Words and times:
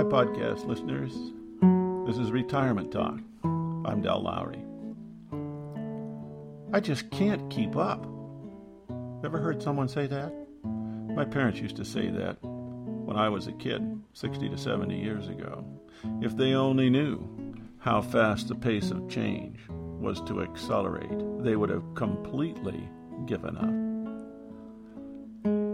Hi, 0.00 0.06
podcast 0.06 0.66
listeners. 0.66 1.12
This 2.08 2.16
is 2.16 2.32
Retirement 2.32 2.90
Talk. 2.90 3.18
I'm 3.44 4.00
Del 4.00 4.22
Lowry. 4.22 4.64
I 6.72 6.80
just 6.80 7.10
can't 7.10 7.50
keep 7.50 7.76
up. 7.76 8.06
Ever 9.22 9.36
heard 9.36 9.62
someone 9.62 9.88
say 9.88 10.06
that? 10.06 10.32
My 10.64 11.26
parents 11.26 11.60
used 11.60 11.76
to 11.76 11.84
say 11.84 12.08
that 12.08 12.38
when 12.40 13.18
I 13.18 13.28
was 13.28 13.46
a 13.46 13.52
kid, 13.52 14.00
60 14.14 14.48
to 14.48 14.56
70 14.56 14.98
years 14.98 15.28
ago. 15.28 15.66
If 16.22 16.34
they 16.34 16.54
only 16.54 16.88
knew 16.88 17.54
how 17.80 18.00
fast 18.00 18.48
the 18.48 18.54
pace 18.54 18.90
of 18.90 19.06
change 19.10 19.58
was 19.68 20.22
to 20.22 20.40
accelerate, 20.40 21.44
they 21.44 21.56
would 21.56 21.68
have 21.68 21.94
completely 21.94 22.88
given 23.26 23.58
up. 23.58 23.89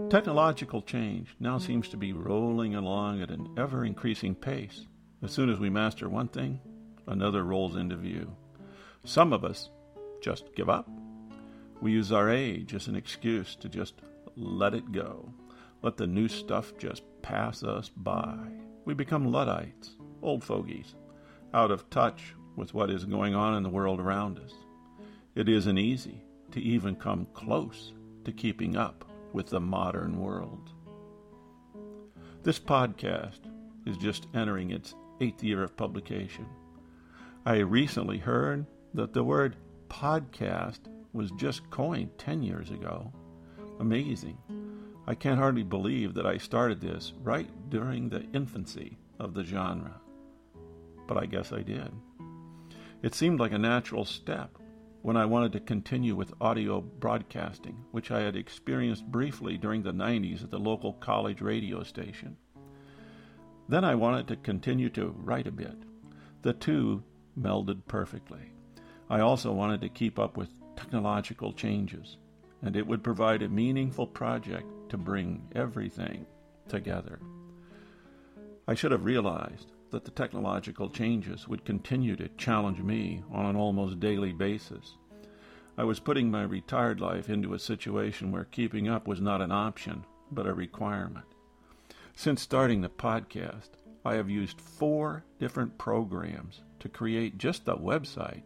Technological 0.09 0.81
change 0.81 1.35
now 1.37 1.57
seems 1.57 1.89
to 1.89 1.97
be 1.97 2.13
rolling 2.13 2.75
along 2.75 3.21
at 3.21 3.29
an 3.29 3.49
ever 3.57 3.83
increasing 3.83 4.33
pace. 4.33 4.87
As 5.21 5.33
soon 5.33 5.49
as 5.49 5.59
we 5.59 5.69
master 5.69 6.07
one 6.07 6.29
thing, 6.29 6.61
another 7.07 7.43
rolls 7.43 7.75
into 7.75 7.97
view. 7.97 8.33
Some 9.03 9.33
of 9.33 9.43
us 9.43 9.69
just 10.21 10.55
give 10.55 10.69
up. 10.69 10.89
We 11.81 11.91
use 11.91 12.13
our 12.13 12.29
age 12.29 12.73
as 12.73 12.87
an 12.87 12.95
excuse 12.95 13.57
to 13.57 13.67
just 13.67 13.95
let 14.37 14.73
it 14.73 14.93
go, 14.93 15.29
let 15.81 15.97
the 15.97 16.07
new 16.07 16.29
stuff 16.29 16.71
just 16.77 17.03
pass 17.21 17.61
us 17.61 17.89
by. 17.89 18.37
We 18.85 18.93
become 18.93 19.29
Luddites, 19.29 19.97
old 20.21 20.41
fogies, 20.41 20.95
out 21.53 21.69
of 21.69 21.89
touch 21.89 22.33
with 22.55 22.73
what 22.73 22.89
is 22.89 23.03
going 23.03 23.35
on 23.35 23.55
in 23.55 23.63
the 23.63 23.69
world 23.69 23.99
around 23.99 24.39
us. 24.39 24.53
It 25.35 25.49
isn't 25.49 25.77
easy 25.77 26.23
to 26.51 26.61
even 26.61 26.95
come 26.95 27.27
close 27.33 27.91
to 28.23 28.31
keeping 28.31 28.77
up 28.77 29.06
with 29.37 29.47
the 29.49 29.59
modern 29.59 30.19
world. 30.19 30.71
This 32.41 32.57
podcast 32.57 33.41
is 33.85 33.95
just 33.95 34.25
entering 34.33 34.71
its 34.71 34.95
eighth 35.21 35.43
year 35.43 35.61
of 35.61 35.77
publication. 35.77 36.47
I 37.45 37.57
recently 37.57 38.17
heard 38.17 38.65
that 38.95 39.13
the 39.13 39.23
word 39.23 39.55
podcast 39.89 40.79
was 41.13 41.29
just 41.37 41.69
coined 41.69 42.17
10 42.17 42.41
years 42.41 42.71
ago. 42.71 43.13
Amazing. 43.79 44.39
I 45.05 45.13
can't 45.13 45.37
hardly 45.37 45.61
believe 45.61 46.15
that 46.15 46.25
I 46.25 46.39
started 46.39 46.81
this 46.81 47.13
right 47.21 47.47
during 47.69 48.09
the 48.09 48.25
infancy 48.33 48.97
of 49.19 49.35
the 49.35 49.43
genre. 49.43 50.01
But 51.05 51.17
I 51.17 51.27
guess 51.27 51.53
I 51.53 51.61
did. 51.61 51.91
It 53.03 53.13
seemed 53.13 53.39
like 53.39 53.51
a 53.51 53.59
natural 53.59 54.03
step 54.03 54.57
when 55.07 55.15
I 55.15 55.23
wanted 55.23 55.53
to 55.53 55.61
continue 55.61 56.17
with 56.17 56.33
audio 56.41 56.81
broadcasting, 56.81 57.77
which 57.91 58.11
I 58.11 58.19
had 58.19 58.35
experienced 58.35 59.09
briefly 59.09 59.57
during 59.57 59.81
the 59.81 59.93
90s 59.93 60.43
at 60.43 60.51
the 60.51 60.59
local 60.59 60.91
college 60.91 61.39
radio 61.39 61.81
station. 61.83 62.35
Then 63.69 63.85
I 63.85 63.95
wanted 63.95 64.27
to 64.27 64.35
continue 64.35 64.89
to 64.89 65.15
write 65.17 65.47
a 65.47 65.51
bit. 65.51 65.77
The 66.41 66.51
two 66.51 67.05
melded 67.39 67.83
perfectly. 67.87 68.51
I 69.09 69.21
also 69.21 69.53
wanted 69.53 69.79
to 69.79 69.87
keep 69.87 70.19
up 70.19 70.35
with 70.35 70.49
technological 70.75 71.53
changes, 71.53 72.17
and 72.61 72.75
it 72.75 72.85
would 72.85 73.01
provide 73.01 73.43
a 73.43 73.47
meaningful 73.47 74.07
project 74.07 74.67
to 74.89 74.97
bring 74.97 75.47
everything 75.55 76.25
together. 76.67 77.21
I 78.67 78.73
should 78.73 78.91
have 78.91 79.05
realized 79.05 79.71
that 79.91 80.03
the 80.03 80.11
technological 80.11 80.89
changes 80.89 81.47
would 81.47 81.63
continue 81.63 82.17
to 82.17 82.27
challenge 82.37 82.79
me 82.79 83.23
on 83.31 83.45
an 83.45 83.55
almost 83.55 84.01
daily 84.01 84.33
basis. 84.33 84.97
I 85.77 85.85
was 85.85 85.99
putting 86.01 86.29
my 86.29 86.43
retired 86.43 86.99
life 86.99 87.29
into 87.29 87.53
a 87.53 87.59
situation 87.59 88.31
where 88.31 88.43
keeping 88.45 88.89
up 88.89 89.07
was 89.07 89.21
not 89.21 89.41
an 89.41 89.51
option, 89.51 90.03
but 90.31 90.47
a 90.47 90.53
requirement. 90.53 91.25
Since 92.15 92.41
starting 92.41 92.81
the 92.81 92.89
podcast, 92.89 93.69
I 94.03 94.15
have 94.15 94.29
used 94.29 94.59
four 94.59 95.23
different 95.39 95.77
programs 95.77 96.61
to 96.79 96.89
create 96.89 97.37
just 97.37 97.65
the 97.65 97.77
website. 97.77 98.43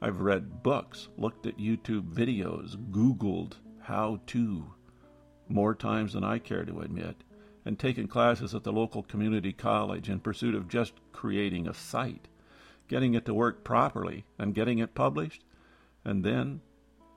I've 0.00 0.20
read 0.20 0.62
books, 0.62 1.08
looked 1.16 1.46
at 1.46 1.58
YouTube 1.58 2.12
videos, 2.12 2.76
Googled 2.90 3.52
how 3.80 4.20
to 4.28 4.74
more 5.48 5.74
times 5.74 6.14
than 6.14 6.24
I 6.24 6.38
care 6.38 6.64
to 6.64 6.80
admit, 6.80 7.22
and 7.64 7.78
taken 7.78 8.06
classes 8.08 8.54
at 8.54 8.64
the 8.64 8.72
local 8.72 9.02
community 9.02 9.52
college 9.52 10.08
in 10.08 10.20
pursuit 10.20 10.54
of 10.54 10.68
just 10.68 10.92
creating 11.12 11.66
a 11.66 11.74
site, 11.74 12.28
getting 12.88 13.14
it 13.14 13.24
to 13.24 13.34
work 13.34 13.64
properly, 13.64 14.24
and 14.38 14.54
getting 14.54 14.78
it 14.78 14.94
published. 14.94 15.42
And 16.04 16.24
then 16.24 16.60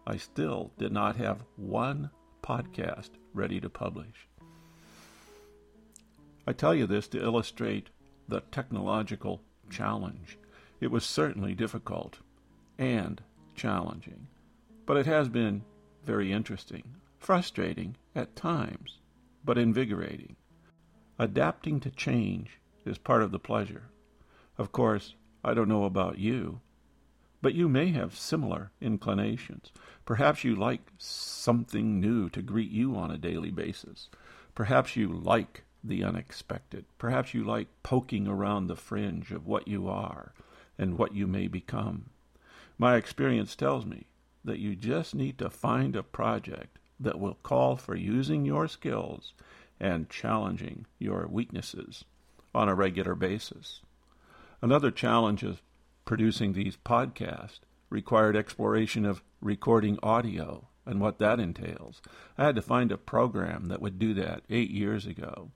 I 0.05 0.17
still 0.17 0.71
did 0.77 0.91
not 0.91 1.17
have 1.17 1.43
one 1.57 2.09
podcast 2.41 3.09
ready 3.33 3.59
to 3.59 3.69
publish. 3.69 4.27
I 6.45 6.53
tell 6.53 6.73
you 6.73 6.87
this 6.87 7.09
to 7.09 7.21
illustrate 7.21 7.89
the 8.29 8.41
technological 8.51 9.41
challenge. 9.69 10.37
It 10.79 10.91
was 10.91 11.03
certainly 11.03 11.53
difficult 11.53 12.19
and 12.77 13.21
challenging, 13.55 14.27
but 14.85 14.95
it 14.95 15.05
has 15.05 15.27
been 15.27 15.63
very 16.05 16.31
interesting, 16.31 16.83
frustrating 17.19 17.97
at 18.15 18.35
times, 18.35 18.99
but 19.47 19.57
invigorating. 19.57 20.35
Adapting 21.17 21.79
to 21.79 21.89
change 21.89 22.59
is 22.85 22.97
part 22.97 23.23
of 23.23 23.31
the 23.31 23.39
pleasure. 23.39 23.85
Of 24.57 24.73
course, 24.73 25.15
I 25.41 25.53
don't 25.53 25.69
know 25.69 25.85
about 25.85 26.19
you, 26.19 26.59
but 27.41 27.53
you 27.53 27.69
may 27.69 27.91
have 27.91 28.17
similar 28.17 28.71
inclinations. 28.81 29.71
Perhaps 30.03 30.43
you 30.43 30.53
like 30.53 30.81
something 30.97 32.01
new 32.01 32.29
to 32.31 32.41
greet 32.41 32.71
you 32.71 32.97
on 32.97 33.09
a 33.09 33.17
daily 33.17 33.49
basis. 33.49 34.09
Perhaps 34.53 34.97
you 34.97 35.07
like 35.07 35.63
the 35.81 36.03
unexpected. 36.03 36.83
Perhaps 36.97 37.33
you 37.33 37.45
like 37.45 37.69
poking 37.83 38.27
around 38.27 38.67
the 38.67 38.75
fringe 38.75 39.31
of 39.31 39.47
what 39.47 39.65
you 39.65 39.87
are 39.87 40.33
and 40.77 40.97
what 40.97 41.15
you 41.15 41.25
may 41.25 41.47
become. 41.47 42.09
My 42.77 42.97
experience 42.97 43.55
tells 43.55 43.85
me 43.85 44.07
that 44.43 44.59
you 44.59 44.75
just 44.75 45.15
need 45.15 45.37
to 45.37 45.49
find 45.49 45.95
a 45.95 46.03
project 46.03 46.79
that 46.99 47.19
will 47.19 47.37
call 47.43 47.75
for 47.75 47.95
using 47.95 48.45
your 48.45 48.67
skills 48.67 49.33
and 49.79 50.09
challenging 50.09 50.85
your 50.99 51.27
weaknesses 51.27 52.05
on 52.53 52.67
a 52.67 52.75
regular 52.75 53.15
basis. 53.15 53.81
Another 54.61 54.89
challenge 54.89 55.43
of 55.43 55.61
producing 56.05 56.53
these 56.53 56.77
podcasts 56.77 57.59
required 57.89 58.35
exploration 58.35 59.05
of 59.05 59.21
recording 59.41 59.99
audio 60.01 60.67
and 60.85 60.99
what 60.99 61.19
that 61.19 61.39
entails. 61.39 62.01
I 62.37 62.45
had 62.45 62.55
to 62.55 62.61
find 62.61 62.91
a 62.91 62.97
program 62.97 63.67
that 63.67 63.81
would 63.81 63.99
do 63.99 64.13
that 64.15 64.43
eight 64.49 64.71
years 64.71 65.05
ago. 65.05 65.51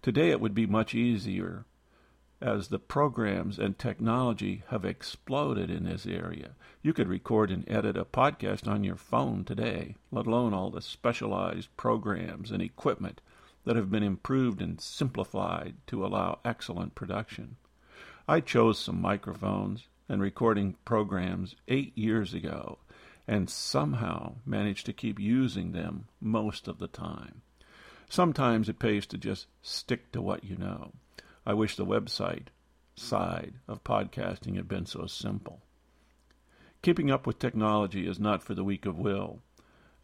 Today 0.00 0.30
it 0.30 0.40
would 0.40 0.54
be 0.54 0.66
much 0.66 0.94
easier 0.94 1.64
as 2.40 2.68
the 2.68 2.78
programs 2.78 3.58
and 3.58 3.78
technology 3.78 4.62
have 4.68 4.84
exploded 4.84 5.70
in 5.70 5.84
this 5.84 6.06
area. 6.06 6.50
You 6.82 6.92
could 6.92 7.08
record 7.08 7.50
and 7.50 7.68
edit 7.68 7.96
a 7.96 8.04
podcast 8.04 8.68
on 8.68 8.84
your 8.84 8.96
phone 8.96 9.44
today, 9.44 9.96
let 10.12 10.26
alone 10.26 10.54
all 10.54 10.70
the 10.70 10.80
specialized 10.80 11.68
programs 11.76 12.50
and 12.50 12.62
equipment 12.62 13.20
that 13.64 13.76
have 13.76 13.90
been 13.90 14.02
improved 14.02 14.62
and 14.62 14.80
simplified 14.80 15.74
to 15.88 16.06
allow 16.06 16.38
excellent 16.44 16.94
production. 16.94 17.56
I 18.28 18.40
chose 18.40 18.78
some 18.78 19.00
microphones 19.00 19.88
and 20.08 20.22
recording 20.22 20.76
programs 20.84 21.56
eight 21.66 21.96
years 21.98 22.34
ago 22.34 22.78
and 23.26 23.50
somehow 23.50 24.36
managed 24.46 24.86
to 24.86 24.92
keep 24.92 25.20
using 25.20 25.72
them 25.72 26.06
most 26.20 26.66
of 26.66 26.78
the 26.78 26.88
time. 26.88 27.42
Sometimes 28.08 28.70
it 28.70 28.78
pays 28.78 29.06
to 29.06 29.18
just 29.18 29.46
stick 29.60 30.10
to 30.12 30.22
what 30.22 30.44
you 30.44 30.56
know. 30.56 30.92
I 31.48 31.54
wish 31.54 31.76
the 31.76 31.86
website 31.86 32.48
side 32.94 33.54
of 33.66 33.82
podcasting 33.82 34.56
had 34.56 34.68
been 34.68 34.84
so 34.84 35.06
simple. 35.06 35.62
Keeping 36.82 37.10
up 37.10 37.26
with 37.26 37.38
technology 37.38 38.06
is 38.06 38.20
not 38.20 38.42
for 38.42 38.52
the 38.52 38.62
weak 38.62 38.84
of 38.84 38.98
will. 38.98 39.40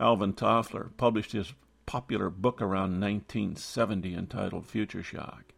Alvin 0.01 0.33
Toffler 0.33 0.97
published 0.97 1.33
his 1.33 1.53
popular 1.85 2.31
book 2.31 2.63
around 2.63 2.99
1970 2.99 4.15
entitled 4.15 4.65
Future 4.65 5.03
Shock. 5.03 5.53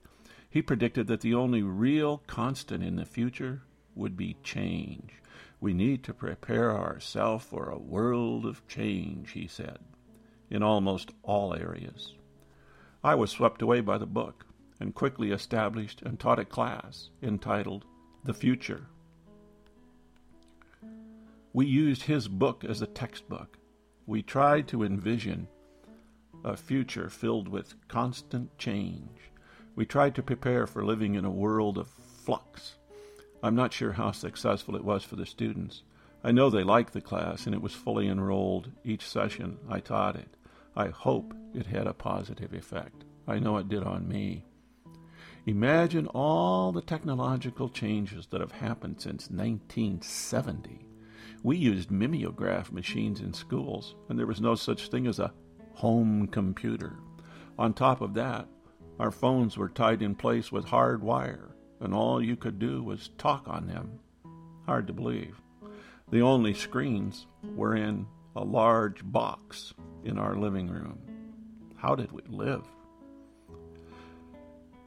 He 0.50 0.60
predicted 0.60 1.06
that 1.06 1.20
the 1.20 1.34
only 1.34 1.62
real 1.62 2.20
constant 2.26 2.82
in 2.82 2.96
the 2.96 3.04
future 3.04 3.62
would 3.94 4.16
be 4.16 4.38
change. 4.42 5.12
We 5.60 5.72
need 5.72 6.02
to 6.02 6.12
prepare 6.12 6.76
ourselves 6.76 7.44
for 7.44 7.70
a 7.70 7.78
world 7.78 8.44
of 8.44 8.66
change, 8.66 9.30
he 9.30 9.46
said, 9.46 9.78
in 10.50 10.64
almost 10.64 11.12
all 11.22 11.54
areas. 11.54 12.14
I 13.04 13.14
was 13.14 13.30
swept 13.30 13.62
away 13.62 13.82
by 13.82 13.98
the 13.98 14.06
book 14.06 14.46
and 14.80 14.94
quickly 14.94 15.30
established 15.30 16.02
and 16.02 16.18
taught 16.18 16.38
a 16.38 16.44
class 16.44 17.10
entitled 17.22 17.84
The 18.24 18.34
Future. 18.34 18.86
We 21.52 21.66
used 21.66 22.02
his 22.02 22.28
book 22.28 22.64
as 22.64 22.82
a 22.82 22.86
textbook. 22.86 23.58
We 24.06 24.22
tried 24.22 24.68
to 24.68 24.82
envision 24.82 25.48
a 26.44 26.56
future 26.56 27.08
filled 27.08 27.48
with 27.48 27.74
constant 27.88 28.56
change. 28.58 29.30
We 29.74 29.86
tried 29.86 30.14
to 30.16 30.22
prepare 30.22 30.66
for 30.66 30.84
living 30.84 31.14
in 31.14 31.24
a 31.24 31.30
world 31.30 31.78
of 31.78 31.88
flux. 31.88 32.76
I'm 33.42 33.54
not 33.54 33.72
sure 33.72 33.92
how 33.92 34.12
successful 34.12 34.76
it 34.76 34.84
was 34.84 35.02
for 35.02 35.16
the 35.16 35.26
students. 35.26 35.82
I 36.22 36.32
know 36.32 36.50
they 36.50 36.62
liked 36.62 36.92
the 36.92 37.00
class 37.00 37.46
and 37.46 37.54
it 37.54 37.62
was 37.62 37.72
fully 37.72 38.08
enrolled 38.08 38.70
each 38.84 39.08
session 39.08 39.58
I 39.68 39.80
taught 39.80 40.16
it. 40.16 40.28
I 40.74 40.88
hope 40.88 41.34
it 41.54 41.66
had 41.66 41.86
a 41.86 41.94
positive 41.94 42.52
effect. 42.52 43.04
I 43.26 43.38
know 43.38 43.56
it 43.56 43.68
did 43.68 43.82
on 43.82 44.06
me. 44.08 44.44
Imagine 45.46 46.08
all 46.08 46.72
the 46.72 46.82
technological 46.82 47.68
changes 47.68 48.26
that 48.30 48.40
have 48.40 48.50
happened 48.50 49.00
since 49.00 49.30
1970. 49.30 50.84
We 51.44 51.56
used 51.56 51.88
mimeograph 51.88 52.72
machines 52.72 53.20
in 53.20 53.32
schools, 53.32 53.94
and 54.08 54.18
there 54.18 54.26
was 54.26 54.40
no 54.40 54.56
such 54.56 54.88
thing 54.88 55.06
as 55.06 55.20
a 55.20 55.32
home 55.74 56.26
computer. 56.26 56.96
On 57.60 57.72
top 57.72 58.00
of 58.00 58.14
that, 58.14 58.48
our 58.98 59.12
phones 59.12 59.56
were 59.56 59.68
tied 59.68 60.02
in 60.02 60.16
place 60.16 60.50
with 60.50 60.64
hard 60.64 61.00
wire, 61.00 61.54
and 61.78 61.94
all 61.94 62.20
you 62.20 62.34
could 62.34 62.58
do 62.58 62.82
was 62.82 63.10
talk 63.16 63.46
on 63.46 63.68
them. 63.68 64.00
Hard 64.66 64.88
to 64.88 64.92
believe. 64.92 65.40
The 66.10 66.22
only 66.22 66.54
screens 66.54 67.28
were 67.54 67.76
in 67.76 68.08
a 68.34 68.42
large 68.42 69.04
box 69.04 69.74
in 70.02 70.18
our 70.18 70.34
living 70.34 70.66
room. 70.66 70.98
How 71.76 71.94
did 71.94 72.10
we 72.10 72.22
live? 72.26 72.64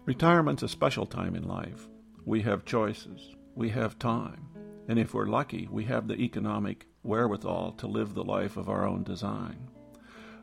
Retirement's 0.09 0.63
a 0.63 0.67
special 0.67 1.05
time 1.05 1.35
in 1.35 1.47
life. 1.47 1.87
We 2.25 2.41
have 2.41 2.65
choices, 2.65 3.35
we 3.53 3.69
have 3.69 3.99
time, 3.99 4.43
and 4.87 4.97
if 4.97 5.13
we're 5.13 5.27
lucky, 5.27 5.67
we 5.69 5.85
have 5.85 6.07
the 6.07 6.15
economic 6.15 6.87
wherewithal 7.03 7.73
to 7.73 7.85
live 7.85 8.15
the 8.15 8.23
life 8.23 8.57
of 8.57 8.69
our 8.69 8.87
own 8.87 9.03
design. 9.03 9.69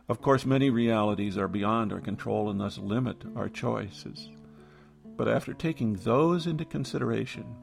Of 0.09 0.23
course, 0.23 0.47
many 0.47 0.71
realities 0.71 1.37
are 1.37 1.49
beyond 1.49 1.93
our 1.93 1.99
control 1.99 2.49
and 2.49 2.61
thus 2.61 2.79
limit 2.79 3.25
our 3.35 3.49
choices. 3.49 4.31
But 5.17 5.27
after 5.27 5.53
taking 5.53 5.95
those 5.95 6.47
into 6.47 6.65
consideration, 6.65 7.57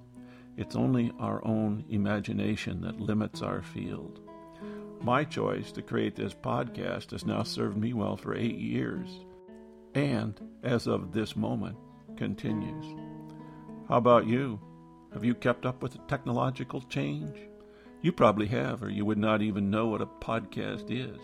it's 0.57 0.75
only 0.75 1.13
our 1.19 1.41
own 1.47 1.85
imagination 1.88 2.81
that 2.81 3.00
limits 3.00 3.41
our 3.41 3.61
field. 3.61 4.19
My 5.00 5.23
choice 5.23 5.71
to 5.71 5.81
create 5.81 6.17
this 6.17 6.33
podcast 6.33 7.11
has 7.11 7.25
now 7.25 7.44
served 7.44 7.77
me 7.77 7.94
well 7.94 8.17
for 8.17 8.35
eight 8.35 8.57
years, 8.57 9.07
and 9.95 10.38
as 10.63 10.85
of 10.85 11.13
this 11.13 11.38
moment, 11.38 11.77
continues. 12.18 12.86
How 13.89 13.98
about 13.98 14.27
you? 14.27 14.60
Have 15.13 15.24
you 15.24 15.36
kept 15.36 15.65
up 15.65 15.83
with 15.83 15.92
the 15.94 16.00
technological 16.07 16.81
change? 16.81 17.38
You 18.01 18.12
probably 18.12 18.48
have, 18.48 18.83
or 18.83 18.89
you 18.89 19.06
would 19.06 19.18
not 19.18 19.42
even 19.42 19.69
know 19.69 19.88
what 19.88 20.01
a 20.01 20.06
podcast 20.06 20.86
is. 20.89 21.19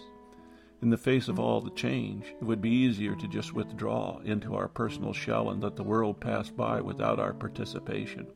In 0.82 0.90
the 0.90 0.98
face 0.98 1.28
of 1.28 1.40
all 1.40 1.60
the 1.60 1.72
change, 1.72 2.26
it 2.40 2.44
would 2.44 2.62
be 2.62 2.70
easier 2.70 3.14
to 3.16 3.28
just 3.28 3.54
withdraw 3.54 4.20
into 4.20 4.56
our 4.56 4.70
personal 4.70 5.12
shell 5.12 5.50
and 5.50 5.62
let 5.62 5.76
the 5.76 5.84
world 5.84 6.22
pass 6.22 6.50
by 6.50 6.80
without 6.80 7.20
our 7.20 7.34
participation. 7.34 8.28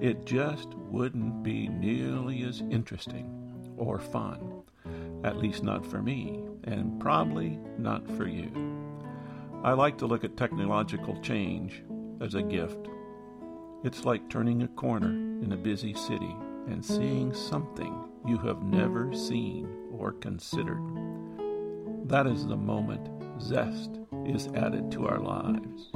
It 0.00 0.24
just 0.24 0.68
wouldn't 0.74 1.42
be 1.42 1.68
nearly 1.68 2.42
as 2.44 2.62
interesting 2.70 3.74
or 3.76 3.98
fun. 3.98 4.62
At 5.24 5.36
least 5.36 5.62
not 5.62 5.84
for 5.84 6.00
me, 6.00 6.40
and 6.64 6.98
probably 6.98 7.58
not 7.78 8.10
for 8.16 8.26
you. 8.26 8.83
I 9.64 9.72
like 9.72 9.98
to 9.98 10.06
look 10.06 10.24
at 10.24 10.36
technological 10.36 11.20
change 11.22 11.82
as 12.20 12.34
a 12.34 12.42
gift. 12.42 12.88
It's 13.82 14.04
like 14.04 14.28
turning 14.28 14.62
a 14.62 14.68
corner 14.68 15.08
in 15.08 15.52
a 15.52 15.56
busy 15.56 15.94
city 15.94 16.36
and 16.68 16.84
seeing 16.84 17.32
something 17.32 18.04
you 18.26 18.36
have 18.36 18.62
never 18.62 19.14
seen 19.14 19.66
or 19.90 20.12
considered. 20.12 20.82
That 22.04 22.26
is 22.26 22.46
the 22.46 22.58
moment 22.58 23.08
zest 23.40 23.98
is 24.26 24.48
added 24.48 24.92
to 24.92 25.08
our 25.08 25.18
lives. 25.18 25.90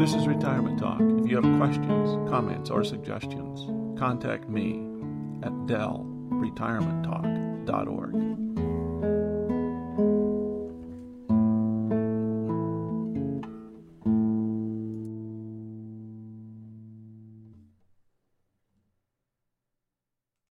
This 0.00 0.14
is 0.14 0.28
Retirement 0.28 0.78
Talk. 0.78 1.00
If 1.00 1.28
you 1.28 1.40
have 1.40 1.58
questions, 1.58 2.30
comments, 2.30 2.70
or 2.70 2.84
suggestions, 2.84 3.66
contact 3.98 4.48
me 4.48 4.86
at 5.42 5.50
dellretirementtalk.org. 5.66 8.32